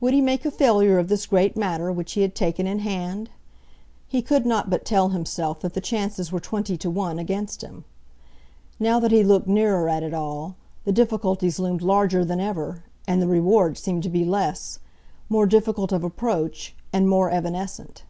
Would 0.00 0.14
he 0.14 0.20
make 0.20 0.44
a 0.44 0.52
failure 0.52 0.96
of 0.96 1.08
this 1.08 1.26
great 1.26 1.56
matter 1.56 1.90
which 1.90 2.12
he 2.12 2.20
had 2.22 2.36
taken 2.36 2.68
in 2.68 2.78
hand? 2.78 3.30
He 4.06 4.22
could 4.22 4.46
not 4.46 4.70
but 4.70 4.84
tell 4.84 5.08
himself 5.08 5.58
that 5.58 5.74
the 5.74 5.80
chances 5.80 6.30
were 6.30 6.38
twenty 6.38 6.76
to 6.76 6.88
one 6.88 7.18
against 7.18 7.62
him. 7.62 7.84
Now 8.78 9.00
that 9.00 9.10
he 9.10 9.24
looked 9.24 9.48
nearer 9.48 9.88
at 9.88 10.04
it 10.04 10.14
all, 10.14 10.54
the 10.84 10.92
difficulties 10.92 11.58
loomed 11.58 11.82
larger 11.82 12.24
than 12.24 12.38
ever, 12.38 12.84
and 13.08 13.20
the 13.20 13.26
rewards 13.26 13.80
seemed 13.82 14.04
to 14.04 14.08
be 14.08 14.24
less, 14.24 14.78
more 15.28 15.46
difficult 15.46 15.90
of 15.90 16.04
approach, 16.04 16.76
and 16.92 17.08
more 17.08 17.28
evanescent. 17.32 18.04